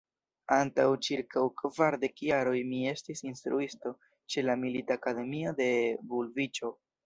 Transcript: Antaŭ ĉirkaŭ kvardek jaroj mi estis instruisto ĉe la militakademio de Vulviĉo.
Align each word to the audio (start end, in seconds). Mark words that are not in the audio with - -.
Antaŭ 0.53 0.85
ĉirkaŭ 1.07 1.43
kvardek 1.63 2.23
jaroj 2.29 2.55
mi 2.71 2.81
estis 2.93 3.23
instruisto 3.33 3.95
ĉe 4.35 4.47
la 4.49 4.59
militakademio 4.65 5.57
de 5.65 5.73
Vulviĉo. 6.15 6.77